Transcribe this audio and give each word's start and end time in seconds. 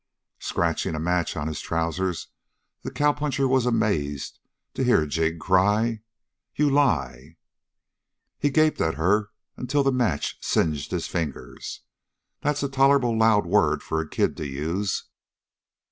Scratching 0.39 0.95
a 0.95 0.99
match 0.99 1.37
on 1.37 1.47
his 1.47 1.61
trousers, 1.61 2.29
the 2.81 2.89
cowpuncher 2.89 3.47
was 3.47 3.67
amazed 3.67 4.39
to 4.73 4.83
hear 4.83 5.05
Jig 5.05 5.39
cry: 5.39 6.01
"You 6.55 6.71
lie!" 6.71 7.37
He 8.39 8.49
gaped 8.49 8.81
at 8.81 8.95
her 8.95 9.29
until 9.57 9.83
the 9.83 9.91
match 9.91 10.37
singed 10.43 10.89
his 10.89 11.05
fingers. 11.05 11.81
"That's 12.41 12.63
a 12.63 12.67
tolerable 12.67 13.15
loud 13.15 13.45
word 13.45 13.83
for 13.83 14.01
a 14.01 14.09
kid 14.09 14.35
to 14.37 14.47
use!" 14.47 15.03